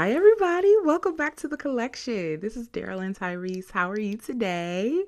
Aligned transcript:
Hi, 0.00 0.12
everybody. 0.12 0.74
Welcome 0.82 1.14
back 1.14 1.36
to 1.36 1.46
the 1.46 1.58
collection. 1.58 2.40
This 2.40 2.56
is 2.56 2.70
Daryl 2.70 3.04
and 3.04 3.14
Tyrese. 3.14 3.70
How 3.70 3.90
are 3.90 4.00
you 4.00 4.16
today? 4.16 5.04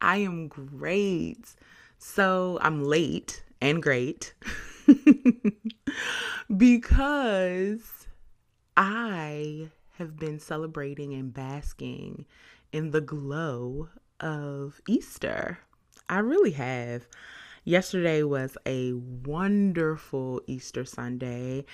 I 0.00 0.18
am 0.18 0.46
great. 0.46 1.56
So 1.98 2.56
I'm 2.62 2.84
late 2.84 3.42
and 3.60 3.82
great 3.82 4.34
because 6.56 8.06
I 8.76 9.70
have 9.98 10.16
been 10.16 10.38
celebrating 10.38 11.12
and 11.12 11.34
basking 11.34 12.24
in 12.70 12.92
the 12.92 13.00
glow 13.00 13.88
of 14.20 14.80
Easter. 14.86 15.58
I 16.08 16.20
really 16.20 16.52
have. 16.52 17.04
Yesterday 17.64 18.22
was 18.22 18.56
a 18.64 18.94
wonderful 18.94 20.40
Easter 20.46 20.84
Sunday, 20.86 21.66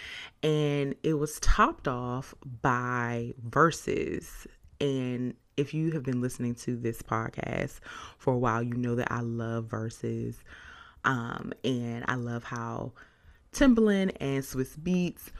and 0.42 0.96
it 1.04 1.14
was 1.14 1.38
topped 1.40 1.86
off 1.86 2.34
by 2.62 3.34
Verzuz. 3.48 4.46
And 4.80 5.34
if 5.56 5.72
you 5.72 5.92
have 5.92 6.02
been 6.02 6.20
listening 6.20 6.56
to 6.56 6.76
this 6.76 7.02
podcast 7.02 7.78
for 8.18 8.34
a 8.34 8.38
while, 8.38 8.64
you 8.64 8.74
know 8.74 8.96
that 8.96 9.12
I 9.12 9.20
love 9.20 9.66
Verzuz. 9.66 10.36
Um, 11.04 11.52
and 11.62 12.04
I 12.08 12.16
love 12.16 12.42
how 12.42 12.92
Timbaland 13.52 14.16
and 14.20 14.42
Swizz 14.42 14.76
Beatz 14.76 15.30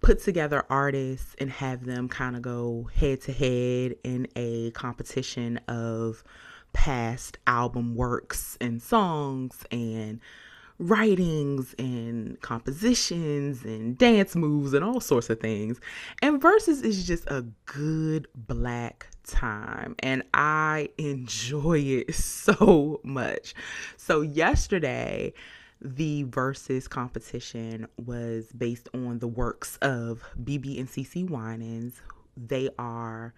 put 0.00 0.20
together 0.20 0.64
artists 0.68 1.36
and 1.38 1.50
have 1.50 1.84
them 1.84 2.08
kind 2.08 2.34
of 2.34 2.42
go 2.42 2.88
head 2.92 3.20
to 3.22 3.32
head 3.32 3.94
in 4.02 4.26
a 4.34 4.72
competition 4.72 5.58
of 5.68 6.24
past 6.76 7.38
album 7.46 7.94
works 7.94 8.58
and 8.60 8.82
songs 8.82 9.64
and 9.70 10.20
writings 10.78 11.74
and 11.78 12.38
compositions 12.42 13.64
and 13.64 13.96
dance 13.96 14.36
moves 14.36 14.74
and 14.74 14.84
all 14.84 15.00
sorts 15.00 15.30
of 15.30 15.40
things. 15.40 15.80
And 16.20 16.38
Verzuz 16.38 16.84
is 16.84 17.06
just 17.06 17.26
a 17.28 17.46
good 17.64 18.28
black 18.34 19.08
time 19.26 19.96
and 20.00 20.22
I 20.34 20.90
enjoy 20.98 21.78
it 21.78 22.14
so 22.14 23.00
much. 23.02 23.54
So 23.96 24.20
yesterday 24.20 25.32
the 25.80 26.24
Verzuz 26.24 26.90
competition 26.90 27.86
was 27.96 28.52
based 28.52 28.90
on 28.92 29.20
the 29.20 29.28
works 29.28 29.78
of 29.80 30.22
BB 30.44 30.78
and 30.78 30.88
CC 30.90 31.26
Winans. 31.28 32.02
They 32.36 32.68
are 32.78 33.32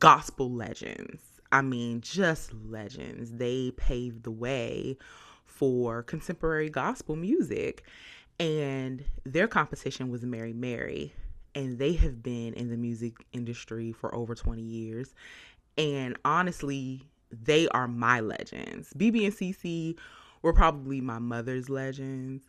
gospel 0.00 0.50
legends 0.50 1.31
I 1.52 1.60
mean, 1.62 2.00
just 2.00 2.52
legends. 2.54 3.32
They 3.32 3.72
paved 3.72 4.24
the 4.24 4.30
way 4.30 4.96
for 5.44 6.02
contemporary 6.02 6.70
gospel 6.70 7.14
music. 7.14 7.84
And 8.40 9.04
their 9.24 9.46
competition 9.46 10.10
was 10.10 10.24
Mary 10.24 10.54
Mary. 10.54 11.12
And 11.54 11.78
they 11.78 11.92
have 11.92 12.22
been 12.22 12.54
in 12.54 12.70
the 12.70 12.78
music 12.78 13.26
industry 13.32 13.92
for 13.92 14.14
over 14.14 14.34
20 14.34 14.62
years. 14.62 15.14
And 15.76 16.16
honestly, 16.24 17.02
they 17.30 17.68
are 17.68 17.86
my 17.86 18.20
legends. 18.20 18.92
BB 18.94 19.24
and 19.26 19.34
CC 19.34 19.98
were 20.40 20.54
probably 20.54 21.00
my 21.00 21.18
mother's 21.18 21.68
legends, 21.68 22.44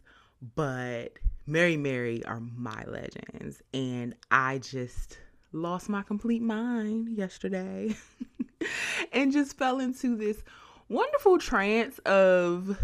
but 0.55 1.13
Mary 1.45 1.77
Mary 1.77 2.23
are 2.25 2.39
my 2.39 2.83
legends. 2.87 3.61
And 3.73 4.15
I 4.31 4.59
just 4.59 5.17
lost 5.51 5.89
my 5.89 6.01
complete 6.01 6.41
mind 6.41 7.09
yesterday. 7.09 7.95
and 9.11 9.31
just 9.31 9.57
fell 9.57 9.79
into 9.79 10.15
this 10.15 10.43
wonderful 10.89 11.37
trance 11.37 11.99
of 11.99 12.77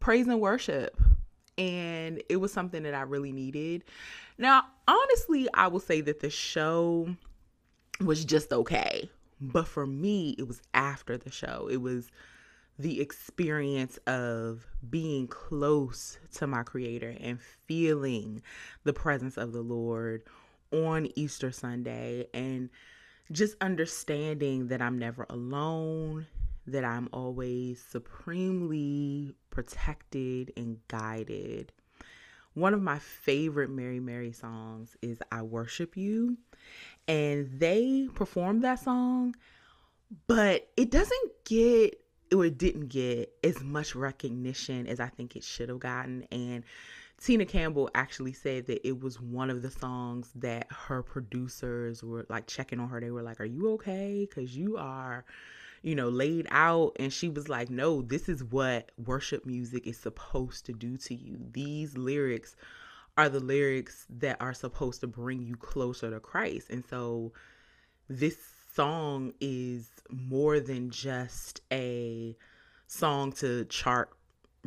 praise 0.00 0.26
and 0.26 0.40
worship. 0.40 1.00
And 1.58 2.22
it 2.28 2.36
was 2.36 2.52
something 2.52 2.82
that 2.84 2.94
I 2.94 3.02
really 3.02 3.32
needed. 3.32 3.84
Now, 4.38 4.64
honestly, 4.88 5.48
I 5.54 5.68
will 5.68 5.80
say 5.80 6.00
that 6.00 6.20
the 6.20 6.30
show 6.30 7.14
was 8.00 8.24
just 8.24 8.52
okay. 8.52 9.10
But 9.40 9.66
for 9.66 9.86
me, 9.86 10.34
it 10.38 10.46
was 10.46 10.62
after 10.72 11.18
the 11.18 11.30
show. 11.30 11.68
It 11.70 11.82
was 11.82 12.10
the 12.78 13.00
experience 13.00 13.98
of 14.06 14.66
being 14.88 15.26
close 15.28 16.18
to 16.34 16.46
my 16.46 16.62
creator 16.62 17.14
and 17.20 17.40
feeling 17.66 18.42
the 18.84 18.92
presence 18.92 19.36
of 19.36 19.52
the 19.52 19.60
Lord 19.60 20.22
on 20.72 21.08
Easter 21.16 21.52
Sunday 21.52 22.26
and 22.32 22.70
just 23.32 23.56
understanding 23.60 24.68
that 24.68 24.82
I'm 24.82 24.98
never 24.98 25.26
alone, 25.28 26.26
that 26.66 26.84
I'm 26.84 27.08
always 27.12 27.82
supremely 27.82 29.34
protected 29.50 30.52
and 30.56 30.78
guided. 30.88 31.72
One 32.54 32.74
of 32.74 32.82
my 32.82 32.98
favorite 32.98 33.70
Mary 33.70 33.98
Mary 33.98 34.32
songs 34.32 34.96
is 35.00 35.18
I 35.32 35.42
Worship 35.42 35.96
You. 35.96 36.36
And 37.08 37.58
they 37.58 38.08
performed 38.14 38.62
that 38.62 38.78
song, 38.80 39.34
but 40.26 40.68
it 40.76 40.90
doesn't 40.90 41.32
get, 41.44 41.98
or 42.32 42.44
it 42.44 42.58
didn't 42.58 42.88
get 42.88 43.32
as 43.42 43.62
much 43.62 43.94
recognition 43.94 44.86
as 44.86 45.00
I 45.00 45.08
think 45.08 45.34
it 45.34 45.42
should 45.42 45.70
have 45.70 45.80
gotten. 45.80 46.26
And 46.30 46.64
Tina 47.22 47.44
Campbell 47.44 47.88
actually 47.94 48.32
said 48.32 48.66
that 48.66 48.86
it 48.86 49.00
was 49.00 49.20
one 49.20 49.48
of 49.48 49.62
the 49.62 49.70
songs 49.70 50.30
that 50.34 50.66
her 50.70 51.04
producers 51.04 52.02
were 52.02 52.26
like 52.28 52.48
checking 52.48 52.80
on 52.80 52.88
her. 52.88 53.00
They 53.00 53.12
were 53.12 53.22
like, 53.22 53.40
Are 53.40 53.44
you 53.44 53.70
okay? 53.74 54.26
Because 54.28 54.56
you 54.56 54.76
are, 54.76 55.24
you 55.82 55.94
know, 55.94 56.08
laid 56.08 56.48
out. 56.50 56.96
And 56.98 57.12
she 57.12 57.28
was 57.28 57.48
like, 57.48 57.70
No, 57.70 58.02
this 58.02 58.28
is 58.28 58.42
what 58.42 58.90
worship 58.98 59.46
music 59.46 59.86
is 59.86 59.96
supposed 59.96 60.66
to 60.66 60.72
do 60.72 60.96
to 60.96 61.14
you. 61.14 61.38
These 61.52 61.96
lyrics 61.96 62.56
are 63.16 63.28
the 63.28 63.40
lyrics 63.40 64.04
that 64.10 64.38
are 64.40 64.54
supposed 64.54 65.00
to 65.02 65.06
bring 65.06 65.42
you 65.42 65.54
closer 65.54 66.10
to 66.10 66.18
Christ. 66.18 66.70
And 66.70 66.82
so 66.90 67.32
this 68.08 68.36
song 68.74 69.32
is 69.40 69.88
more 70.10 70.58
than 70.58 70.90
just 70.90 71.60
a 71.70 72.36
song 72.88 73.30
to 73.32 73.64
chart 73.66 74.10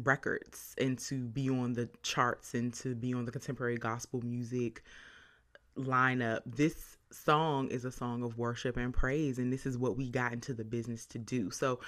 records 0.03 0.75
and 0.78 1.00
to 1.00 1.25
be 1.25 1.50
on 1.50 1.73
the 1.73 1.89
charts 2.03 2.53
and 2.53 2.73
to 2.73 2.95
be 2.95 3.13
on 3.13 3.25
the 3.25 3.31
contemporary 3.31 3.78
gospel 3.78 4.22
music 4.22 4.83
lineup. 5.78 6.41
This 6.45 6.97
song 7.11 7.69
is 7.69 7.85
a 7.85 7.91
song 7.91 8.23
of 8.23 8.38
worship 8.38 8.78
and 8.78 8.94
praise, 8.94 9.38
and 9.38 9.51
this 9.51 9.66
is 9.66 9.78
what 9.78 9.97
we 9.97 10.09
got 10.09 10.34
into 10.34 10.53
the 10.53 10.63
business 10.63 11.05
to 11.07 11.17
do. 11.17 11.50
So, 11.51 11.79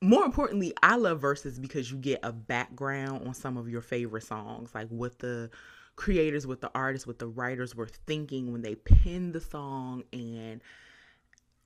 more 0.00 0.24
importantly, 0.24 0.74
I 0.82 0.96
love 0.96 1.20
Verzuz 1.20 1.60
because 1.60 1.92
you 1.92 1.96
get 1.96 2.20
a 2.24 2.32
background 2.32 3.26
on 3.26 3.34
some 3.34 3.56
of 3.56 3.68
your 3.68 3.82
favorite 3.82 4.24
songs, 4.24 4.70
like 4.74 4.88
what 4.88 5.20
the 5.20 5.48
creators, 5.94 6.46
what 6.46 6.60
the 6.60 6.70
artists, 6.74 7.06
what 7.06 7.20
the 7.20 7.28
writers 7.28 7.76
were 7.76 7.86
thinking 7.86 8.50
when 8.50 8.62
they 8.62 8.74
penned 8.74 9.32
the 9.32 9.40
song 9.40 10.02
and 10.12 10.51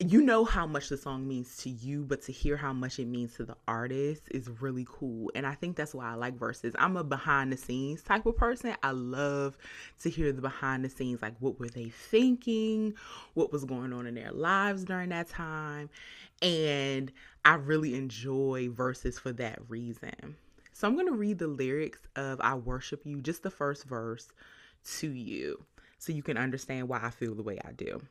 you 0.07 0.23
know 0.23 0.45
how 0.45 0.69
much 0.69 0.89
the 0.89 0.97
song 0.97 1.27
means 1.27 1.57
to 1.57 1.71
you, 1.71 2.05
but 2.05 2.23
to 2.23 2.33
hear 2.33 2.57
how 2.57 2.73
much 2.73 3.01
it 3.01 3.09
means 3.09 3.35
to 3.35 3.45
the 3.45 3.57
artist 3.67 4.23
is 4.31 4.49
really 4.61 4.87
cool. 4.89 5.33
And 5.35 5.45
I 5.45 5.55
think 5.55 5.75
that's 5.75 5.95
why 5.95 6.13
I 6.13 6.15
like 6.15 6.39
Verzuz. 6.39 6.77
I'm 6.79 6.97
a 6.97 7.03
behind 7.03 7.53
the 7.53 7.57
scenes 7.57 8.03
type 8.03 8.25
of 8.25 8.37
person. 8.37 8.77
I 8.85 8.93
love 8.93 9.59
to 10.03 10.11
hear 10.11 10.33
the 10.33 10.41
behind 10.41 10.85
the 10.85 10.91
scenes, 10.91 11.23
like 11.23 11.35
what 11.41 11.59
were 11.59 11.69
they 11.69 11.89
thinking, 11.89 12.95
what 13.35 13.51
was 13.51 13.65
going 13.65 13.93
on 13.93 14.07
in 14.07 14.15
their 14.15 14.31
lives 14.31 14.85
during 14.85 15.09
that 15.09 15.29
time. 15.29 15.91
And 16.41 17.11
I 17.45 17.55
really 17.55 17.97
enjoy 17.97 18.69
Verzuz 18.69 19.19
for 19.19 19.33
that 19.33 19.59
reason. 19.69 20.37
So 20.73 20.87
I'm 20.87 20.95
going 20.95 21.09
to 21.09 21.15
read 21.15 21.41
the 21.41 21.49
lyrics 21.49 22.01
of 22.15 22.41
I 22.41 22.55
Worship 22.55 23.05
You, 23.05 23.21
just 23.21 23.43
the 23.43 23.51
first 23.51 23.85
verse 23.85 24.29
to 24.99 25.11
you, 25.11 25.65
so 25.99 26.13
you 26.13 26.23
can 26.23 26.37
understand 26.37 26.89
why 26.89 27.01
I 27.03 27.11
feel 27.11 27.35
the 27.35 27.43
way 27.43 27.59
I 27.65 27.73
do. 27.73 28.03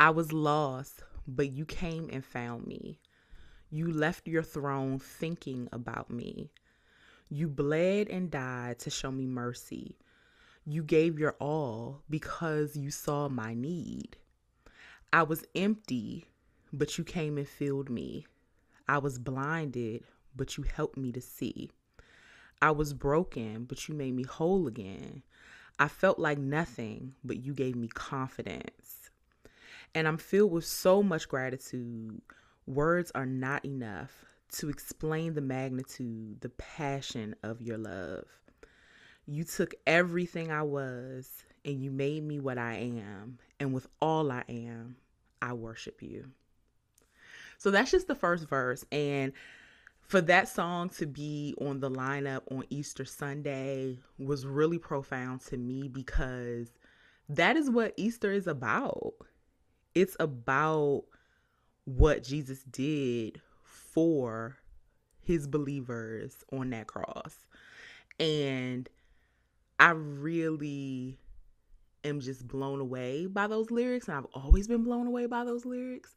I 0.00 0.08
was 0.08 0.32
lost, 0.32 1.02
but 1.28 1.52
you 1.52 1.66
came 1.66 2.08
and 2.10 2.24
found 2.24 2.66
me. 2.66 2.98
You 3.70 3.92
left 3.92 4.26
your 4.26 4.42
throne 4.42 4.98
thinking 4.98 5.68
about 5.72 6.08
me. 6.08 6.48
You 7.28 7.48
bled 7.48 8.08
and 8.08 8.30
died 8.30 8.78
to 8.78 8.88
show 8.88 9.12
me 9.12 9.26
mercy. 9.26 9.98
You 10.64 10.82
gave 10.82 11.18
your 11.18 11.36
all 11.38 12.00
because 12.08 12.76
you 12.76 12.90
saw 12.90 13.28
my 13.28 13.52
need. 13.52 14.16
I 15.12 15.22
was 15.24 15.44
empty, 15.54 16.24
but 16.72 16.96
you 16.96 17.04
came 17.04 17.36
and 17.36 17.46
filled 17.46 17.90
me. 17.90 18.26
I 18.88 18.96
was 18.96 19.18
blinded, 19.18 20.04
but 20.34 20.56
you 20.56 20.64
helped 20.64 20.96
me 20.96 21.12
to 21.12 21.20
see. 21.20 21.72
I 22.62 22.70
was 22.70 22.94
broken, 22.94 23.64
but 23.64 23.86
you 23.86 23.94
made 23.94 24.14
me 24.14 24.22
whole 24.22 24.66
again. 24.66 25.24
I 25.78 25.88
felt 25.88 26.18
like 26.18 26.38
nothing, 26.38 27.16
but 27.22 27.44
you 27.44 27.52
gave 27.52 27.76
me 27.76 27.88
confidence. 27.88 28.99
And 29.94 30.06
I'm 30.06 30.18
filled 30.18 30.52
with 30.52 30.64
so 30.64 31.02
much 31.02 31.28
gratitude. 31.28 32.20
Words 32.66 33.10
are 33.14 33.26
not 33.26 33.64
enough 33.64 34.24
to 34.52 34.68
explain 34.68 35.34
the 35.34 35.40
magnitude, 35.40 36.40
the 36.40 36.50
passion 36.50 37.34
of 37.42 37.60
your 37.60 37.78
love. 37.78 38.24
You 39.26 39.44
took 39.44 39.74
everything 39.86 40.50
I 40.50 40.62
was 40.62 41.44
and 41.64 41.82
you 41.82 41.90
made 41.90 42.24
me 42.24 42.40
what 42.40 42.58
I 42.58 42.74
am. 42.74 43.38
And 43.58 43.72
with 43.72 43.86
all 44.00 44.30
I 44.32 44.44
am, 44.48 44.96
I 45.42 45.52
worship 45.52 46.02
you. 46.02 46.30
So 47.58 47.70
that's 47.70 47.90
just 47.90 48.08
the 48.08 48.14
first 48.14 48.48
verse. 48.48 48.84
And 48.90 49.32
for 50.00 50.20
that 50.22 50.48
song 50.48 50.88
to 50.90 51.06
be 51.06 51.54
on 51.60 51.80
the 51.80 51.90
lineup 51.90 52.42
on 52.50 52.64
Easter 52.70 53.04
Sunday 53.04 53.98
was 54.18 54.46
really 54.46 54.78
profound 54.78 55.42
to 55.42 55.56
me 55.56 55.88
because 55.88 56.72
that 57.28 57.56
is 57.56 57.70
what 57.70 57.94
Easter 57.96 58.32
is 58.32 58.46
about. 58.46 59.14
It's 59.94 60.16
about 60.20 61.04
what 61.84 62.22
Jesus 62.22 62.62
did 62.64 63.40
for 63.64 64.56
his 65.20 65.46
believers 65.46 66.36
on 66.52 66.70
that 66.70 66.86
cross. 66.86 67.46
And 68.18 68.88
I 69.78 69.90
really 69.90 71.18
am 72.04 72.20
just 72.20 72.46
blown 72.46 72.80
away 72.80 73.26
by 73.26 73.46
those 73.46 73.70
lyrics. 73.70 74.08
And 74.08 74.16
I've 74.16 74.26
always 74.32 74.68
been 74.68 74.84
blown 74.84 75.06
away 75.06 75.26
by 75.26 75.44
those 75.44 75.64
lyrics. 75.64 76.14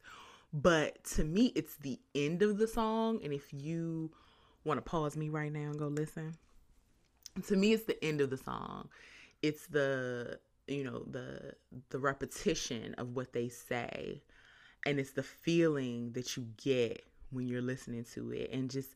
But 0.52 1.02
to 1.04 1.24
me, 1.24 1.46
it's 1.56 1.76
the 1.76 1.98
end 2.14 2.42
of 2.42 2.58
the 2.58 2.68
song. 2.68 3.20
And 3.24 3.32
if 3.32 3.52
you 3.52 4.10
want 4.64 4.78
to 4.78 4.82
pause 4.82 5.16
me 5.16 5.28
right 5.28 5.52
now 5.52 5.70
and 5.70 5.78
go 5.78 5.88
listen, 5.88 6.34
to 7.48 7.56
me, 7.56 7.72
it's 7.72 7.84
the 7.84 8.02
end 8.04 8.20
of 8.20 8.30
the 8.30 8.36
song. 8.36 8.88
It's 9.42 9.66
the 9.66 10.38
you 10.66 10.84
know 10.84 11.04
the 11.10 11.54
the 11.90 11.98
repetition 11.98 12.94
of 12.94 13.14
what 13.14 13.32
they 13.32 13.48
say 13.48 14.22
and 14.86 14.98
it's 14.98 15.12
the 15.12 15.22
feeling 15.22 16.12
that 16.12 16.36
you 16.36 16.46
get 16.62 17.04
when 17.30 17.46
you're 17.46 17.62
listening 17.62 18.04
to 18.04 18.30
it 18.32 18.50
and 18.52 18.70
just 18.70 18.90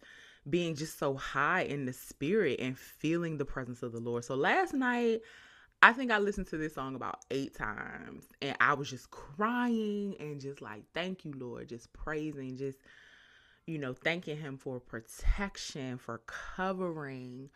being 0.48 0.74
just 0.74 0.98
so 0.98 1.14
high 1.14 1.62
in 1.62 1.84
the 1.84 1.92
spirit 1.92 2.58
and 2.60 2.78
feeling 2.78 3.36
the 3.36 3.44
presence 3.44 3.82
of 3.82 3.92
the 3.92 4.00
Lord. 4.00 4.24
So 4.24 4.34
last 4.34 4.72
night 4.72 5.20
I 5.82 5.92
think 5.92 6.10
I 6.10 6.18
listened 6.18 6.48
to 6.48 6.56
this 6.56 6.74
song 6.74 6.96
about 6.96 7.24
eight 7.30 7.54
times 7.54 8.24
and 8.42 8.56
I 8.60 8.74
was 8.74 8.90
just 8.90 9.10
crying 9.10 10.16
and 10.18 10.40
just 10.40 10.60
like, 10.60 10.82
thank 10.92 11.24
you, 11.24 11.32
Lord, 11.36 11.68
just 11.68 11.92
praising, 11.92 12.56
just, 12.56 12.78
you 13.66 13.78
know, 13.78 13.92
thanking 13.92 14.36
Him 14.36 14.56
for 14.56 14.80
protection, 14.80 15.98
for 15.98 16.22
covering, 16.26 17.50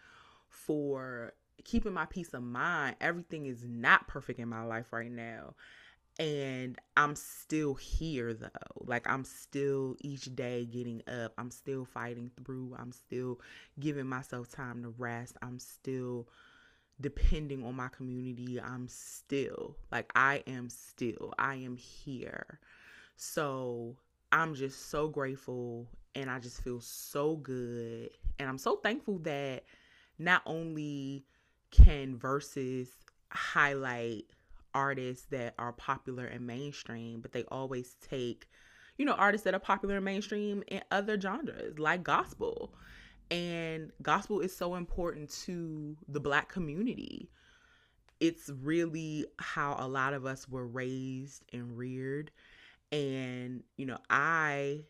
for 0.48 1.32
keeping 1.64 1.92
my 1.92 2.06
peace 2.06 2.34
of 2.34 2.42
mind. 2.42 2.96
Everything 3.00 3.46
is 3.46 3.64
not 3.64 4.08
perfect 4.08 4.38
in 4.38 4.48
my 4.48 4.64
life 4.64 4.92
right 4.92 5.10
now. 5.10 5.54
And 6.18 6.78
I'm 6.96 7.16
still 7.16 7.74
here 7.74 8.34
though. 8.34 8.48
Like 8.76 9.08
I'm 9.08 9.24
still 9.24 9.96
each 10.00 10.34
day 10.34 10.66
getting 10.66 11.02
up. 11.08 11.32
I'm 11.38 11.50
still 11.50 11.84
fighting 11.84 12.30
through. 12.44 12.76
I'm 12.78 12.92
still 12.92 13.40
giving 13.80 14.06
myself 14.06 14.50
time 14.50 14.82
to 14.82 14.90
rest. 14.98 15.36
I'm 15.42 15.58
still 15.58 16.28
depending 17.00 17.64
on 17.64 17.76
my 17.76 17.88
community. 17.88 18.60
I'm 18.60 18.88
still 18.88 19.76
like 19.90 20.12
I 20.14 20.42
am 20.46 20.68
still. 20.68 21.32
I 21.38 21.56
am 21.56 21.76
here. 21.76 22.60
So 23.16 23.96
I'm 24.32 24.54
just 24.54 24.90
so 24.90 25.08
grateful 25.08 25.86
and 26.14 26.30
I 26.30 26.38
just 26.38 26.62
feel 26.62 26.80
so 26.80 27.36
good. 27.36 28.10
And 28.38 28.48
I'm 28.48 28.58
so 28.58 28.76
thankful 28.76 29.18
that 29.20 29.64
not 30.18 30.42
only 30.46 31.24
can 31.72 32.16
Verzuz 32.16 32.88
highlight 33.30 34.26
artists 34.74 35.26
that 35.30 35.54
are 35.58 35.72
popular 35.72 36.26
and 36.26 36.46
mainstream, 36.46 37.20
but 37.20 37.32
they 37.32 37.44
always 37.48 37.96
take, 38.08 38.46
you 38.96 39.04
know, 39.04 39.14
artists 39.14 39.44
that 39.44 39.54
are 39.54 39.60
popular 39.60 39.96
and 39.96 40.04
mainstream 40.04 40.62
in 40.68 40.82
other 40.90 41.20
genres 41.20 41.78
like 41.78 42.04
gospel. 42.04 42.72
And 43.30 43.90
gospel 44.02 44.40
is 44.40 44.54
so 44.54 44.74
important 44.74 45.30
to 45.46 45.96
the 46.08 46.20
black 46.20 46.50
community. 46.50 47.30
It's 48.20 48.50
really 48.62 49.24
how 49.38 49.76
a 49.78 49.88
lot 49.88 50.14
of 50.14 50.26
us 50.26 50.48
were 50.48 50.66
raised 50.66 51.42
and 51.52 51.76
reared. 51.76 52.30
And, 52.92 53.62
you 53.76 53.86
know, 53.86 53.98
I, 54.10 54.84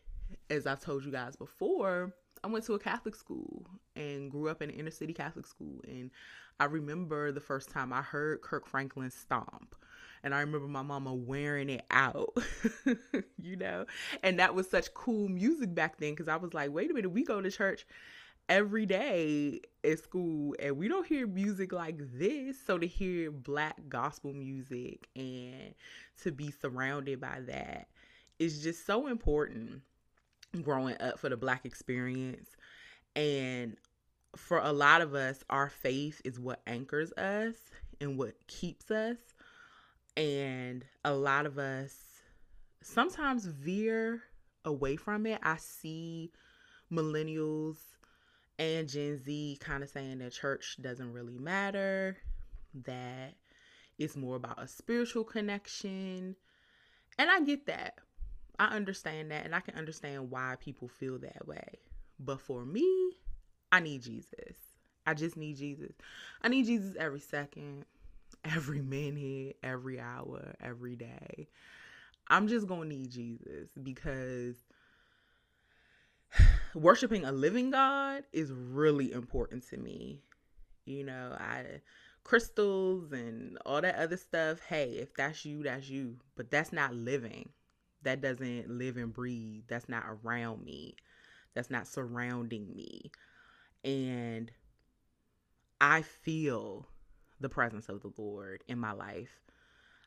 as 0.49 0.67
I've 0.67 0.81
told 0.81 1.05
you 1.05 1.11
guys 1.11 1.35
before, 1.37 2.13
I 2.43 2.47
went 2.47 2.65
to 2.65 2.73
a 2.73 2.79
Catholic 2.79 3.15
school 3.15 3.65
and 3.95 4.29
grew 4.29 4.49
up 4.49 4.61
in 4.61 4.69
an 4.69 4.75
inner 4.75 4.91
city 4.91 5.13
Catholic 5.13 5.47
school. 5.47 5.79
And 5.87 6.11
I 6.59 6.65
remember 6.65 7.31
the 7.31 7.39
first 7.39 7.69
time 7.69 7.93
I 7.93 8.01
heard 8.01 8.41
Kirk 8.41 8.67
Franklin 8.67 9.09
stomp. 9.11 9.75
And 10.23 10.33
I 10.33 10.39
remember 10.39 10.67
my 10.67 10.81
mama 10.81 11.13
wearing 11.13 11.69
it 11.69 11.85
out, 11.91 12.33
you 13.37 13.55
know? 13.55 13.85
And 14.23 14.39
that 14.39 14.55
was 14.55 14.69
such 14.69 14.93
cool 14.93 15.27
music 15.27 15.73
back 15.75 15.97
then 15.97 16.11
because 16.11 16.27
I 16.27 16.37
was 16.37 16.53
like, 16.53 16.71
wait 16.71 16.91
a 16.91 16.93
minute, 16.93 17.11
we 17.11 17.23
go 17.23 17.41
to 17.41 17.51
church 17.51 17.85
every 18.49 18.85
day 18.85 19.61
at 19.83 19.99
school 19.99 20.55
and 20.59 20.77
we 20.77 20.87
don't 20.87 21.07
hear 21.07 21.27
music 21.27 21.71
like 21.71 21.97
this. 22.17 22.57
So 22.65 22.77
to 22.77 22.87
hear 22.87 23.31
black 23.31 23.77
gospel 23.89 24.33
music 24.33 25.07
and 25.15 25.73
to 26.21 26.31
be 26.31 26.51
surrounded 26.51 27.19
by 27.19 27.41
that 27.47 27.87
is 28.39 28.63
just 28.63 28.85
so 28.85 29.07
important 29.07 29.81
growing 30.61 30.95
up 31.01 31.19
for 31.19 31.29
the 31.29 31.37
black 31.37 31.65
experience. 31.65 32.49
And 33.15 33.77
for 34.35 34.59
a 34.59 34.71
lot 34.71 35.01
of 35.01 35.13
us, 35.13 35.43
our 35.49 35.69
faith 35.69 36.21
is 36.23 36.39
what 36.39 36.61
anchors 36.67 37.11
us 37.13 37.55
and 37.99 38.17
what 38.17 38.35
keeps 38.47 38.91
us. 38.91 39.17
And 40.15 40.85
a 41.03 41.13
lot 41.13 41.45
of 41.45 41.57
us 41.57 41.95
sometimes 42.81 43.45
veer 43.45 44.21
away 44.65 44.95
from 44.95 45.25
it. 45.25 45.39
I 45.43 45.57
see 45.57 46.31
millennials 46.91 47.77
and 48.59 48.87
Gen 48.87 49.17
Z 49.17 49.57
kind 49.59 49.83
of 49.83 49.89
saying 49.89 50.19
that 50.19 50.33
church 50.33 50.77
doesn't 50.81 51.13
really 51.13 51.37
matter, 51.37 52.17
that 52.85 53.33
it's 53.97 54.15
more 54.15 54.35
about 54.35 54.61
a 54.61 54.67
spiritual 54.67 55.23
connection. 55.23 56.35
And 57.17 57.29
I 57.29 57.41
get 57.41 57.65
that. 57.67 57.99
I 58.59 58.75
understand 58.75 59.31
that 59.31 59.45
and 59.45 59.55
I 59.55 59.59
can 59.59 59.75
understand 59.75 60.29
why 60.29 60.55
people 60.59 60.87
feel 60.87 61.17
that 61.19 61.47
way. 61.47 61.79
But 62.19 62.39
for 62.39 62.65
me, 62.65 63.13
I 63.71 63.79
need 63.79 64.03
Jesus. 64.03 64.55
I 65.05 65.13
just 65.13 65.35
need 65.35 65.57
Jesus. 65.57 65.93
I 66.41 66.47
need 66.47 66.65
Jesus 66.65 66.95
every 66.97 67.19
second, 67.19 67.85
every 68.45 68.81
minute, 68.81 69.57
every 69.63 69.99
hour, 69.99 70.53
every 70.61 70.95
day. 70.95 71.47
I'm 72.27 72.47
just 72.47 72.67
going 72.67 72.89
to 72.89 72.95
need 72.95 73.11
Jesus 73.11 73.69
because 73.81 74.55
worshiping 76.75 77.25
a 77.25 77.31
living 77.31 77.71
God 77.71 78.23
is 78.31 78.51
really 78.51 79.11
important 79.11 79.67
to 79.69 79.77
me. 79.77 80.21
You 80.85 81.03
know, 81.03 81.35
I 81.39 81.81
crystals 82.23 83.11
and 83.11 83.57
all 83.65 83.81
that 83.81 83.95
other 83.95 84.17
stuff. 84.17 84.59
Hey, 84.67 84.91
if 84.91 85.13
that's 85.15 85.43
you, 85.43 85.63
that's 85.63 85.89
you. 85.89 86.17
But 86.35 86.51
that's 86.51 86.71
not 86.71 86.93
living 86.93 87.49
that 88.03 88.21
doesn't 88.21 88.69
live 88.69 88.97
and 88.97 89.13
breathe, 89.13 89.63
that's 89.67 89.89
not 89.89 90.03
around 90.07 90.63
me, 90.63 90.95
that's 91.53 91.69
not 91.69 91.87
surrounding 91.87 92.73
me. 92.75 93.11
And 93.83 94.51
I 95.81 96.01
feel 96.01 96.87
the 97.39 97.49
presence 97.49 97.89
of 97.89 98.01
the 98.01 98.11
Lord 98.17 98.63
in 98.67 98.79
my 98.79 98.93
life. 98.93 99.41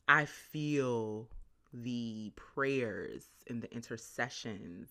I 0.08 0.24
feel 0.24 1.28
the 1.72 2.32
prayers 2.36 3.26
and 3.48 3.60
the 3.60 3.72
intercessions 3.74 4.90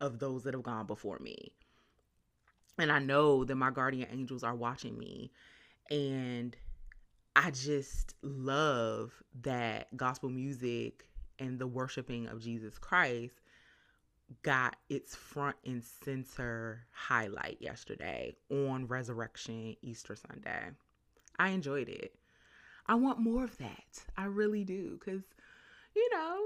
of 0.00 0.18
those 0.18 0.42
that 0.42 0.54
have 0.54 0.62
gone 0.62 0.86
before 0.86 1.18
me. 1.18 1.52
And 2.78 2.90
I 2.90 2.98
know 2.98 3.44
that 3.44 3.54
my 3.54 3.70
guardian 3.70 4.08
angels 4.10 4.42
are 4.42 4.54
watching 4.54 4.98
me. 4.98 5.32
And 5.90 6.56
I 7.36 7.50
just 7.50 8.14
love 8.22 9.12
that 9.42 9.96
gospel 9.96 10.30
music 10.30 11.06
and 11.40 11.58
the 11.58 11.66
worshiping 11.66 12.28
of 12.28 12.40
Jesus 12.40 12.78
Christ 12.78 13.34
got 14.42 14.76
its 14.88 15.16
front 15.16 15.56
and 15.66 15.82
center 15.82 16.84
highlight 16.92 17.56
yesterday 17.60 18.36
on 18.50 18.86
Resurrection 18.86 19.76
Easter 19.82 20.14
Sunday. 20.14 20.70
I 21.38 21.48
enjoyed 21.50 21.88
it. 21.88 22.14
I 22.86 22.94
want 22.94 23.18
more 23.18 23.42
of 23.42 23.56
that. 23.58 24.04
I 24.16 24.26
really 24.26 24.64
do. 24.64 24.98
Because, 24.98 25.22
you 25.96 26.08
know, 26.12 26.38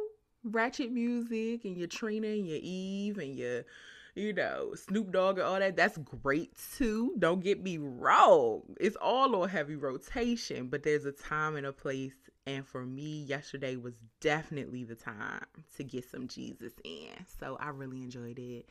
ratchet 0.44 0.92
music 0.92 1.64
and 1.64 1.76
your 1.76 1.88
Trina 1.88 2.28
and 2.28 2.48
your 2.48 2.60
Eve 2.62 3.18
and 3.18 3.34
your 3.36 3.64
you 4.14 4.32
know, 4.32 4.74
Snoop 4.74 5.10
Dogg 5.12 5.38
and 5.38 5.46
all 5.46 5.58
that, 5.58 5.76
that's 5.76 5.98
great 5.98 6.52
too. 6.76 7.14
Don't 7.18 7.42
get 7.42 7.62
me 7.62 7.78
wrong. 7.78 8.62
It's 8.80 8.96
all 8.96 9.34
on 9.36 9.48
heavy 9.48 9.76
rotation, 9.76 10.68
but 10.68 10.82
there's 10.82 11.04
a 11.04 11.12
time 11.12 11.56
and 11.56 11.66
a 11.66 11.72
place. 11.72 12.14
And 12.46 12.66
for 12.66 12.84
me, 12.84 13.22
yesterday 13.22 13.76
was 13.76 13.94
definitely 14.20 14.84
the 14.84 14.94
time 14.94 15.44
to 15.76 15.84
get 15.84 16.08
some 16.08 16.28
Jesus 16.28 16.72
in. 16.84 17.08
So 17.40 17.56
I 17.58 17.70
really 17.70 18.02
enjoyed 18.02 18.38
it. 18.38 18.68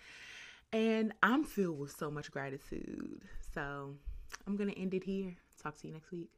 And 0.72 1.14
I'm 1.22 1.44
filled 1.44 1.80
with 1.80 1.96
so 1.96 2.10
much 2.10 2.32
gratitude. 2.32 3.22
So 3.54 3.96
I'm 4.48 4.56
going 4.56 4.70
to 4.72 4.80
end 4.80 4.94
it 4.94 5.04
here. 5.04 5.36
Talk 5.62 5.78
to 5.82 5.88
you 5.88 5.94
next 5.94 6.12
week. 6.12 6.30